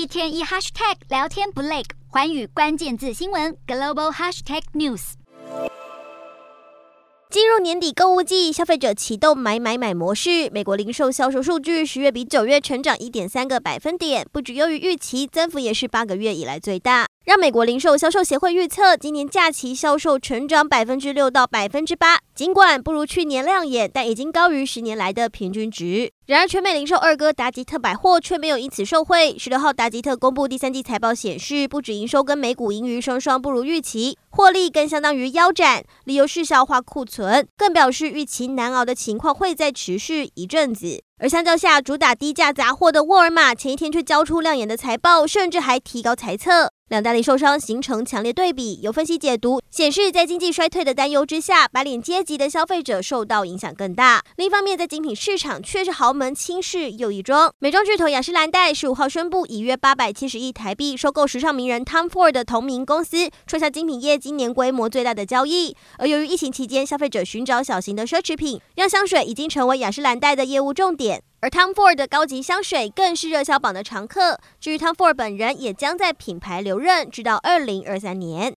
[0.00, 5.12] 一天一 hashtag 聊天不累，环宇关键字新闻 global hashtag news。
[7.28, 10.48] 进入年底购物季，消费者启动买买买模式。
[10.52, 17.09] 美国零售销售数据十月比九月成长一点三个百分点，不止优于预期，增幅也是八个月以来最大。
[17.30, 26.10] 让美国零售销售协会预测，今年假期销售成长百分之六到百分之八，尽管不如去年亮眼，但已经高于十年来的平均值。
[26.26, 29.36] 然而，全美零售二哥达吉特百货却没有因此受惠。
[29.38, 41.00] 十六号，达吉特公布第三季财报显示，不止营收跟每股盈余双双不如预期，获利更相当于腰斩，理由是消化库存，更表示预期难熬的情况会再持续一阵子。
[41.18, 46.72] 而相较下，主打低价杂货的沃尔玛前一天却交出亮眼的财报，甚至还提高猜测。
[46.90, 54.24] 两大零售商形成强烈对比，有分析解读显示，在经济衰退的担忧之下，白领阶级的消费者受到影响更大。
[54.34, 57.54] 另一方面，在精品市场却是豪门轻视又一桩。
[57.60, 65.76] 美妆巨头雅诗兰黛十五号宣布，以约八百七十亿台币收购时尚名人 Tom Ford 的同名公司，创下精品业今年规模最大的交易。
[65.98, 71.22] 而由于疫情期间消费者寻找小型的奢侈品，让香水已经成为雅诗兰黛的业务重点。
[71.42, 74.38] 而 Tom Ford 的高级香水更是热销榜的常客。
[74.60, 78.48] 至于 Tom Ford 本人，也将在品牌留任，直到二零二三年。